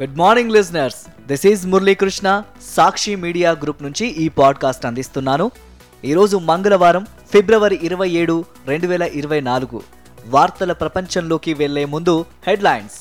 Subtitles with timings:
[0.00, 2.42] Good morning listeners this is Muralikrishna
[2.76, 5.50] Sakshi media group నుంచి ఈ podcast అందిస్తున్నాను.
[6.04, 9.82] ఈరోజు మంగళవారం ఫిబ్రవరి ఇరవై ఏడు రెండు వేల ఇరవై నాలుగు
[10.26, 12.96] వార్తల ప్రపంచంలోకి వెళ్ళే ముందు హెడ్లైన్స్.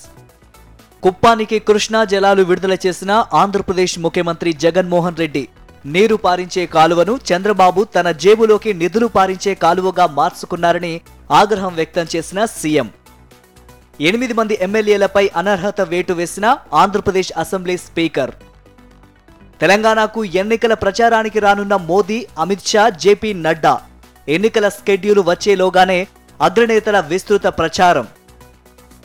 [1.04, 5.48] కుప్పానికి కృష్ణా జలాలు విడుదల చేసిన ఆంధ్రప్రదేశ్ ముఖ్యమంత్రి జగన్మోహన్ రెడ్డి
[5.86, 11.02] నీరు పారించే కాలువను చంద్రబాబు తన జేబులోకి నిధులు పారించే కాలువగా మార్చుకున్నారని
[11.32, 12.89] ఆగ్రహం వ్యక్తం చేసిన సీఎం.
[14.00, 18.31] ఎనిమిది మంది ఎమ్మెల్యేలపై అనర్హత వేటు వేసిన ఆంధ్రప్రదేశ్ అసెంబ్లీ స్పీకర్.
[19.62, 23.81] తెలంగాణకు ఎన్నికల ప్రచారానికి రానున్న మోదీ అమిత్ షా జేపీ నడ్డా
[24.27, 26.08] ఎన్నికల స్కెడ్యూల్ వచ్చేలోగానే
[26.41, 28.08] అగ్రనేతల విస్తృత ప్రచారం.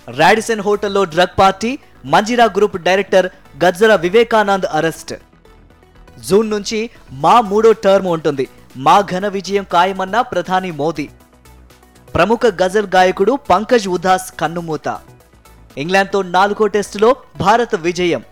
[0.08, 3.30] రాడిసన్ హోటల్లో drug party Manjira group director
[3.64, 5.14] Gajjala Vivekanand arrest.
[6.28, 8.48] June నుంచి మా మూడో టర్మ్ ఉంటుంది.
[8.76, 11.08] మా ఘన విజయం ఖాయమన్న ప్రధాని మోదీ.
[12.14, 14.88] ప్రముఖ గజల్ గాయకుడు పంకజ్ ఉదాస్ కన్నుమూత.
[15.78, 18.22] ఇంగ్లాండ్తో నాలుగో టెస్టులో భారత్ విజయం.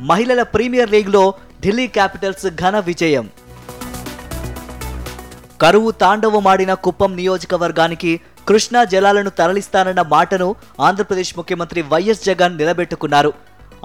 [0.00, 3.30] మహిళల ప్రీమియర్ లీగ్లో ఢిల్లీ క్యాపిటల్స్ ఘన విజయం.
[5.62, 13.32] కరువు తాండవమాడిన కుప్పం నియోజకవర్గానికి కృష్ణా జలాలను తరలిస్తానన్న మాటను ఆంధ్రప్రదేశ్ ముఖ్యమంత్రి వైఎస్ జగన్ నిలబెట్టుకున్నారు.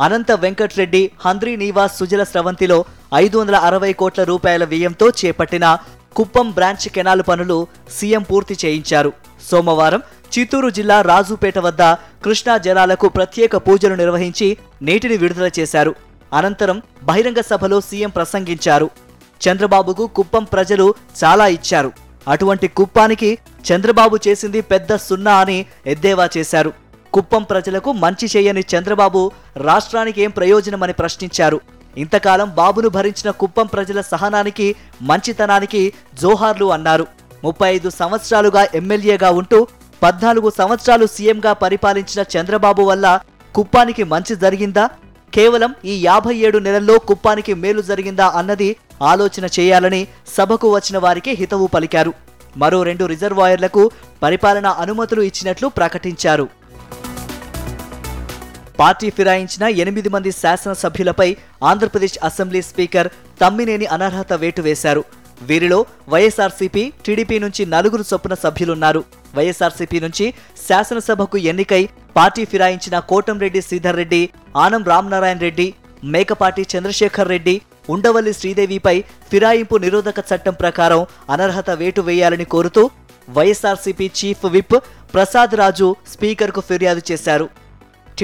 [0.02, 5.66] అనంత వెంకట్రెడ్డి హంద్రీ నీవాస్ సుజల స్రవంతిలో ఐదు వందల అరవై కోట్ల రూపాయల వ్యయంతో చేపట్టిన
[6.16, 9.12] కుప్పం బ్రాంచ్ కెనాల్ పనులు సీఎం పూర్తి చేయించారు.
[9.52, 10.02] సోమవారం
[10.34, 11.84] చిత్తూరు జిల్లా రాజుపేట వద్ద
[12.24, 15.96] కృష్ణా జలాలకు ప్రత్యేక పూజలు నిర్వహించి నీటిని విడుదల చేశారు.
[16.34, 18.90] అనంతరం బహిరంగ సభలో సీఎం ప్రసంగించారు.
[19.42, 21.92] చంద్రబాబుకు కుప్పం ప్రజలు చాలా ఇచ్చారు.
[22.28, 26.74] అటువంటి కుప్పానికి చంద్రబాబు చేసింది పెద్ద సున్నా అని ఎద్దేవా చేశారు.
[27.14, 31.62] కుప్పం ప్రజలకు మంచి చేయని చంద్రబాబు రాష్ట్రానికి ఏం ప్రయోజనమని ప్రశ్నించారు.
[31.98, 34.76] ఇంతకాలం బాబును భరించిన కుప్పం ప్రజల సహనానికి
[35.10, 37.06] మంచితనానికి జోహార్లు అన్నారు.
[37.44, 39.68] ముప్పై ఐదు సంవత్సరాలుగా ఎమ్మెల్యేగా ఉంటూ
[40.04, 43.20] పద్నాలుగు సంవత్సరాలు సీఎంగా పరిపాలించిన చంద్రబాబు వల్ల
[43.56, 44.90] కుప్పానికి మంచి జరిగిందా?
[45.34, 51.68] కేవలం ఈ యాభై ఏడు నెలల్లో కుప్పానికి మేలు జరిగిందా అన్నది ఆలోచన చేయాలని సభకు వచ్చిన వారికి హితవు
[51.68, 52.14] పలికారు.
[52.58, 53.92] మరో రెండు రిజర్వాయర్లకు
[54.24, 56.46] పరిపాలన అనుమతులు ఇచ్చినట్లు ప్రకటించారు.
[58.80, 61.28] పార్టీ ఫిరాయించిన ఎనిమిది మంది శాసనసభ్యులపై
[61.72, 63.10] ఆంధ్రప్రదేశ్ అసెంబ్లీ స్పీకర్
[63.42, 65.04] తమ్మినేని అనర్హత వేటు వేశారు.
[65.50, 65.80] వీరిలో
[66.14, 69.02] వైఎస్ఆర్సీపీ టీడీపీ నుంచి నలుగురు చొప్పున సభ్యులున్నారు.
[69.38, 70.26] వైఎస్ఆర్సీపీ నుంచి
[70.68, 71.84] శాసనసభకు ఎన్నికై
[72.18, 74.22] పార్టీ ఫిరాయించిన కోటంరెడ్డి శ్రీధర్ రెడ్డి
[74.64, 75.68] ఆనం రామనారాయణ రెడ్డి
[76.14, 77.56] మేకపాటి చంద్రశేఖర్ రెడ్డి
[77.94, 78.96] ఉండవల్లి శ్రీదేవిపై
[79.32, 81.02] ఫిరాయింపు నిరోధక చట్టం ప్రకారం
[81.34, 82.84] అనర్హత వేటు వేయాలని కోరుతూ
[83.28, 84.78] YSRCP chief whip
[85.14, 87.46] Prasad Raju స్పీకర్కు ఫిర్యాదు చేశారు.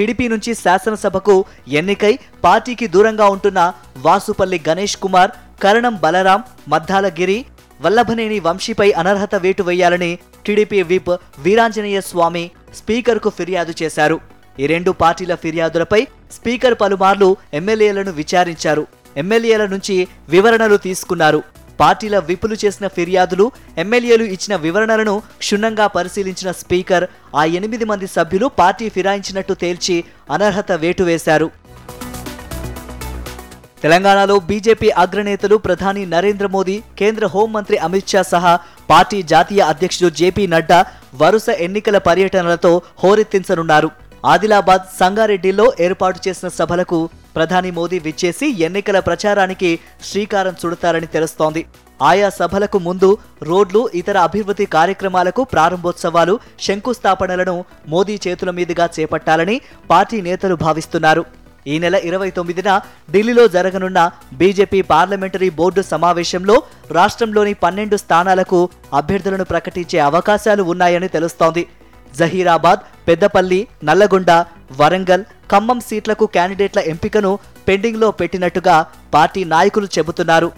[0.00, 1.34] టీడీపీ నుంచి శాసనసభకు
[1.78, 2.12] ఎన్నికై
[2.44, 3.60] పార్టీకి దూరంగా ఉంటున్న
[4.04, 6.40] వాసుపల్లి గణేష్ కుమార్ కరణం బలరాం
[6.72, 7.36] మద్దాలగిరి
[7.80, 10.10] వల్లభనేని వంశీపై అనర్హత వేటు వేయాలని
[10.46, 11.12] టీడీపీ విప్
[11.44, 12.44] వీరాంజనేయ స్వామి
[12.78, 14.16] స్పీకర్కు ఫిర్యాదు చేశారు.
[14.62, 16.00] ఈ రెండు పార్టీల ఫిర్యాదులపై
[16.36, 17.28] స్పీకర్ పలుమార్లు
[17.60, 18.84] ఎమ్మెల్యేలను విచారించారు.
[19.22, 19.96] ఎమ్మెల్యేల నుంచి
[20.34, 21.40] వివరణలు తీసుకున్నారు.
[21.80, 23.46] పార్టీల విపులు చేసిన ఫిర్యాదులు
[23.84, 27.06] ఎమ్మెల్యేలు ఇచ్చిన వివరణలను క్షుణ్ణంగా పరిశీలించిన స్పీకర్
[27.40, 29.96] ఆ ఎనిమిది మంది సభ్యులు పార్టీ ఫిరాయించినట్టు తేల్చి
[30.30, 31.48] అనర్హత వేటు వేశారు.
[33.82, 38.52] తెలంగాణలో బీజేపీ అగ్రనేతలు ప్రధాని నరేంద్ర మోదీ కేంద్ర హోంమంత్రి అమిత్ షా సహా
[38.90, 40.80] పార్టీ జాతీయ అధ్యక్షుడు జేపీ నడ్డా
[41.22, 43.90] వరుస ఎన్నికల పర్యటనలతో హోరెత్తించనున్నారు.
[44.32, 46.98] ఆదిలాబాద్ సంగారెడ్డిలో ఏర్పాటు చేసిన సభలకు
[47.40, 49.68] ప్రధాని మోదీ విచ్చేసి ఎన్నికల ప్రచారానికి
[50.08, 51.62] శ్రీకారం చుడతారని తెలుస్తోంది.
[52.08, 53.08] ఆయా సభలకు ముందు
[53.48, 56.34] రోడ్లు ఇతర అభివృద్ధి కార్యక్రమాలకు ప్రారంభోత్సవాలు
[56.66, 57.54] శంకుస్థాపనలను
[57.92, 59.56] మోదీ చేతుల మీదుగా చేపట్టాలని
[59.90, 61.22] పార్టీ నేతలు భావిస్తున్నారు.
[61.72, 62.70] ఈ నెల ఇరవై తొమ్మిదిన
[63.14, 64.00] ఢిల్లీలో జరగనున్న
[64.40, 66.56] బీజేపీ పార్లమెంటరీ బోర్డు సమావేశంలో
[66.98, 68.60] రాష్ట్రంలోని పన్నెండు స్థానాలకు
[69.00, 71.64] అభ్యర్థులను ప్రకటించే అవకాశాలు ఉన్నాయని తెలుస్తోంది.
[72.18, 74.30] జహీరాబాద్ పెద్దపల్లి నల్లగొండ
[74.80, 77.32] వరంగల్ ఖమ్మం సీట్లకు క్యాండిడేట్ల ఎంపికను
[77.68, 78.76] పెండింగ్లో పెట్టినట్టుగా
[79.14, 80.48] పార్టీ నాయకులు చెబుతున్నారు.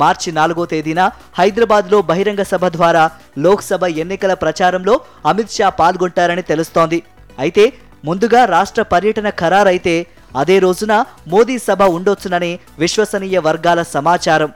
[0.00, 1.00] మార్చి నాలుగో తేదీన
[1.38, 3.04] హైదరాబాద్లో బహిరంగ సభ ద్వారా
[3.44, 4.94] లోక్సభ ఎన్నికల ప్రచారంలో
[5.30, 6.98] అమిత్ షా పాల్గొంటారని తెలుస్తోంది.
[7.38, 7.64] అయితే
[8.04, 9.94] ముందుగా రాష్ట్ర పర్యటన ఖరారైతే
[10.40, 10.92] అదే రోజున
[11.32, 12.52] మోదీ సభ ఉండొచ్చునని
[12.82, 14.50] విశ్వసనీయ వర్గాల సమాచారం.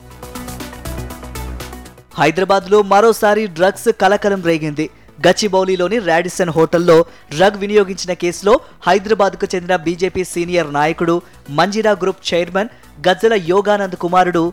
[2.21, 4.87] హైదరాబాద్లో మరోసారి డ్రగ్స్ కలకలం రేగింది.
[5.25, 6.97] గచ్చిబౌలిలోని రాడిసన్ హోటల్లో
[7.35, 8.55] డ్రగ్ వినియోగించిన కేసులో
[8.87, 11.17] హైదరాబాద్కు చెందిన బీజేపీ సీనియర్ నాయకుడు
[11.59, 12.73] మంజిరా గ్రూప్ చైర్మన్
[13.09, 14.45] గజ్జల యోగానంద్ కుమారుడు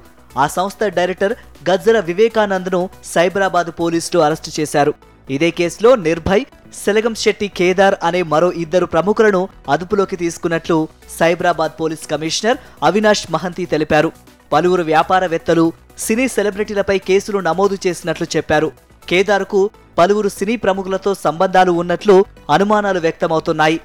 [0.43, 1.33] ఆ సంస్థ డైరెక్టర్
[1.69, 2.81] గజ్జల వివేకానంద్ను
[3.13, 4.93] సైబరాబాద్ పోలీసులు అరెస్టు చేశారు.
[5.27, 6.43] ఇదే కేసులో నిర్భయ్
[6.83, 9.41] సెలగం శెట్టి కేదార్ అనే మరో ఇద్దరు ప్రముఖులను
[9.73, 10.77] అదుపులోకి తీసుకున్నట్లు
[11.17, 14.09] సైబరాబాద్ పోలీస్ కమిషనర్ అవినాష్ మహంతి తెలిపారు.
[14.53, 15.65] పలువురు వ్యాపారవేత్తలు
[16.05, 18.69] సినీ సెలబ్రిటీలపై కేసులు నమోదు చేసినట్లు చెప్పారు.
[19.09, 23.79] కేదార్కు పలువురు సినీ ప్రముఖులతో సంబంధాలు ఉన్నట్లు అనుమానాలు వ్యక్తమవుతున్నాయి.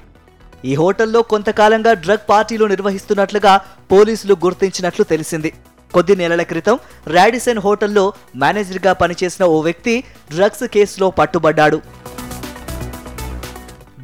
[0.65, 3.53] ఈ హోటల్లో కొంతకాలంగా డ్రగ్ పార్టీలు నిర్వహిస్తున్నట్లుగా
[3.91, 5.53] పోలీసులు గుర్తించినట్లు తెలిసింది.
[5.93, 11.81] కొద్ది నెలల క్రితం రాడిసన్ హోటల్లో మేనేజర్గా పనిచేసిన ఓ వ్యక్తి డ్రగ్స్ కేసులో పట్టుబడ్డాడు.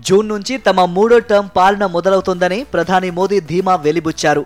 [0.07, 4.45] జూన్ నుంచి తమ మూడో టర్మ్ పాలన మొదలవుతుందని ప్రధాని మోదీ ధీమా వెలిబుచ్చారు.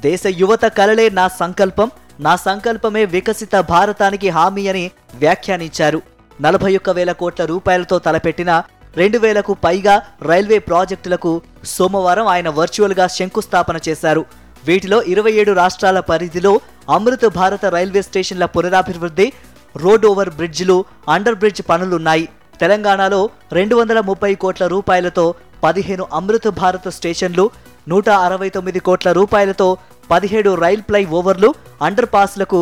[0.00, 1.90] దేశ యువత కలలే నా సంకల్పం
[2.20, 6.00] నా సంకల్పమే వికసిత భారతానికి హామీ అని వ్యాఖ్యానించారు.
[6.40, 8.62] నలభై ఒక్క వేల కోట్ల రూపాయలతో తలపెట్టిన
[8.96, 14.24] రెండు వేలకు పైగా రైల్వే ప్రాజెక్టులకు సోమవారం ఆయన వర్చువల్గా శంకుస్థాపన చేశారు.
[14.66, 16.60] వీటిలో ఇరవై ఏడు రాష్ట్రాల పరిధిలో
[16.90, 19.32] అమృత భారత రైల్వే స్టేషన్ల పునరాభివృద్ధి
[19.76, 22.28] రోడ్ ఓవర్ బ్రిడ్జిలు అండర్ బ్రిడ్జ్ పనులున్నాయి.
[22.60, 25.34] తెలంగాణలో రెండు వందల ముప్పై కోట్ల రూపాయలతో
[25.64, 27.50] పదిహేను అమృత భారత స్టేషన్లు
[27.88, 29.78] నూట అరవై తొమ్మిది కోట్ల రూపాయలతో
[30.10, 31.48] పదిహేడు రైల్ ఫ్లై ఓవర్లు
[31.86, 32.60] అండర్ పాస్లకు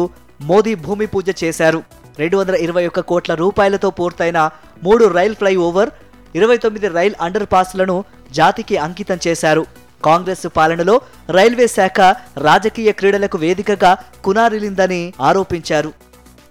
[0.51, 1.81] మోదీ భూమి పూజ చేశారు.
[2.19, 4.51] రెండు వందల ఇరవై ఒక్క కోట్ల రూపాయలతో పూర్తయిన
[4.85, 5.91] మూడు రైల్ ఫ్లై ఓవర్
[6.39, 7.97] ఇరవై తొమ్మిది రైల్ అండర్ పాస్లను
[8.33, 9.65] జాతికి అంకితం చేశారు.
[10.05, 11.01] కాంగ్రెస్ పాలనలో
[11.31, 12.01] రైల్వే శాఖ
[12.47, 13.93] రాజకీయ క్రీడలకు వేదికగా
[14.25, 15.93] కునారిలిందని ఆరోపించారు.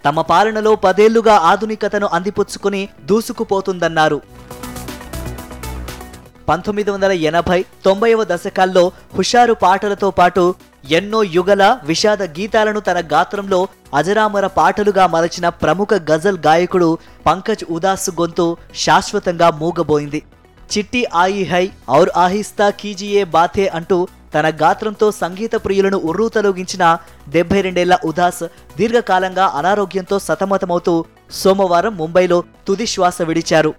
[0.06, 4.20] తమ పాలనలో పదేళ్ళుగా ఆధునికతను అందిపుచ్చుకుని దూసుకుపోతుందన్నారు.
[6.48, 8.82] పంతొమ్మిది వందల ఎనభై తొంభైవ దశకాల్లో
[9.16, 10.54] హుషారు పాటలతో పాటు
[10.90, 18.56] ఎన్నో యుగల విషాద గీతాలను తన గాత్రంలో అజరామర పాటలుగా మలచిన ప్రముఖ గజల్ గాయకుడు పంకజ్ ఉదాస్ గొంతు
[18.74, 20.22] శాశ్వతంగా మూగబోయింది.
[20.72, 26.98] చిట్టి ఆయి హై ఔర్ ఆహిస్తా కీజియే బాతే అంటూ తన గాత్రంతో సంగీత ప్రియులను ఉర్రూతలొగించిన
[27.28, 28.44] డెబ్బై రెండేళ్ళ ఉదాస్
[28.76, 33.74] దీర్ఘకాలంగా అనారోగ్యంతో సతమతమవుతూ సోమవారం ముంబైలో తుది శ్వాస విడిచారు.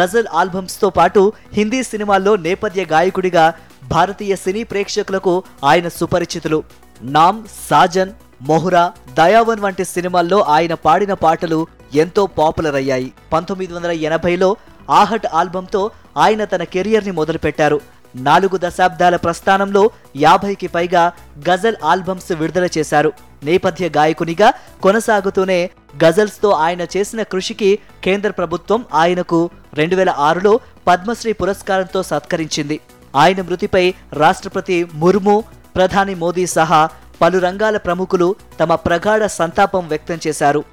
[0.00, 3.54] గజల్ ఆల్బమ్స్తో పాటు హిందీ సినిమాల్లో నేపథ్య గాయకుడిగా
[3.88, 6.62] భారతీయ సినీ ప్రేక్షకులకు ఆయన సుపరిచితులు.
[7.02, 8.12] నామ్ సాజన్
[8.42, 13.12] మొహురా దయావన్ వంటి సినిమాల్లో ఆయన పాడిన పాటలు ఎంతో పాపులర్ అయ్యాయి.
[13.32, 14.56] పంతొమ్మిది వందల ఎనభైలో
[14.90, 17.80] ఆహట్ ఆల్బంతో ఆయన తన కెరియర్ని మొదలుపెట్టారు.
[18.16, 21.12] నాలుగు దశాబ్దాల ప్రస్థానంలో యాభైకి పైగా
[21.50, 23.12] గజల్ ఆల్బమ్స్ విడుదల చేశారు.
[23.42, 25.70] నేపథ్య గాయకునిగా కొనసాగుతూనే
[26.04, 32.80] గజల్స్తో ఆయన చేసిన కృషికి కేంద్ర ప్రభుత్వం ఆయనకు రెండు వేల ఆరులో పద్మశ్రీ పురస్కారంతో సత్కరించింది.
[33.16, 35.44] ఆయన మృతిపై రాష్ట్రపతి ముర్ము
[35.76, 36.88] ప్రధాని మోదీ సహా
[37.20, 40.64] పలు రంగాల ప్రముఖులు తమ ప్రగాఢ సంతాపం వ్యక్తం చేశారు.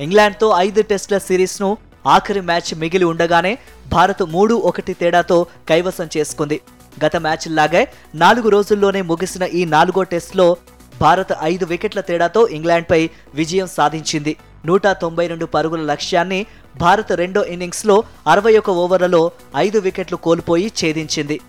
[0.00, 1.76] ఇంగ్లాండ్తో ఐదు టెస్టుల సిరీస్ను
[2.06, 3.58] ఆఖరి మ్యాచ్ మిగిలి ఉండగానే
[3.92, 6.60] భారత్ మూడు ఒకటి తేడాతో కైవసం చేసుకుంది.
[7.04, 10.56] గత మ్యాచ్లాగే నాలుగు రోజుల్లోనే ముగిసిన ఈ నాలుగో టెస్టులో
[11.00, 14.36] భారత్ ఐదు వికెట్ల తేడాతో ఇంగ్లాండ్పై విజయం సాధించింది.
[14.66, 16.46] నూట తొంభై రెండు పరుగుల లక్ష్యాన్ని
[16.80, 19.22] భారత్ రెండో ఇన్నింగ్స్లో అరవై ఒక ఓవర్లలో
[19.56, 21.40] ఐదు వికెట్లు కోల్పోయి ఛేదించింది.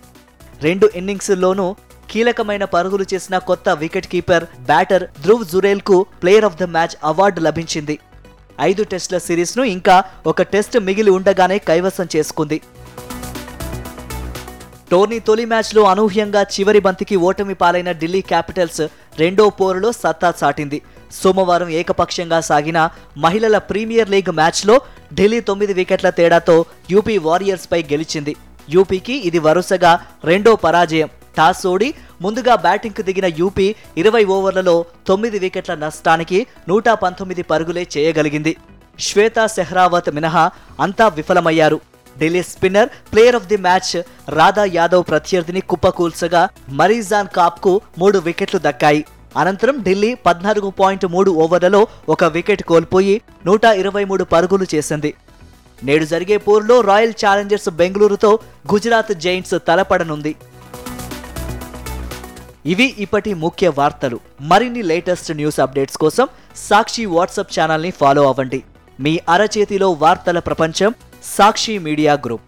[0.61, 1.75] రెండు ఇన్నింగ్స్లోనూ
[2.11, 7.99] కీలకమైన పరుగులు చేసిన కొత్త wicket keeper batter Dhruv జురేల్కు player of the match award లభించింది.
[8.61, 12.61] ఐదు టెస్టుల సిరీస్ను ఇంకా ఒక టెస్ట్ మిగిలి ఉండగానే కైవసం చేసుకుంది.
[14.91, 18.81] టోర్నీ తొలి మ్యాచ్లో అనూహ్యంగా చివరి బంతికి ఓటమి పాలైన ఢిల్లీ క్యాపిటల్స్
[19.19, 20.81] రెండో పోరులో సత్తా చాటింది.
[21.11, 24.81] సోమవారం ఏకపక్షంగా సాగిన మహిళల ప్రీమియర్ లీగ్ మ్యాచ్లో
[25.13, 28.35] ఢిల్లీ తొమ్మిది వికెట్ల తేడాతో యూపీ వారియర్స్పై గెలిచింది.
[28.69, 31.09] యూపీకి ఇది వరుసగా రెండో పరాజయం.
[31.37, 38.55] టాస్ ఓడి ముందుగా బ్యాటింగ్కు దిగిన యూపీ ఇరవై ఓవర్లలో తొమ్మిది వికెట్ల నష్టానికి నూట పంతొమ్మిది పరుగులే చేయగలిగింది.
[38.99, 41.79] శ్వేతా సెహ్రావత్ మినహా అంతా విఫలమయ్యారు.
[42.17, 49.05] Delhi spinner player of the match Radha Yadav ప్రత్యర్థిని కుప్పకూల్చగా మరీజాన్ కాప్కు మూడు వికెట్లు దక్కాయి.
[49.37, 55.13] అనంతరం ఢిల్లీ పద్నాలుగు పాయింట్ మూడు ఓవర్లలో ఒక వికెట్ కోల్పోయి నూట ఇరవై మూడు పరుగులు చేసింది.
[55.83, 58.39] నేడు జరిగే పోరులో రాయల్ ఛాలెంజర్స్ బెంగళూరుతో
[58.73, 60.35] గుజరాత్ జైంట్స్ తలపడనుంది.
[62.65, 64.19] ఇవి ఇప్పటి ముఖ్య వార్తలు.
[64.41, 68.63] మరిన్ని లేటెస్ట్ న్యూస్ అప్డేట్స్ కోసం సాక్షి వాట్సాప్ ఛానల్ని ఫాలో అవ్వండి.
[68.99, 70.93] మీ అరచేతిలో వార్తల ప్రపంచం
[71.35, 72.46] సాక్షి మీడియా గ్రూప్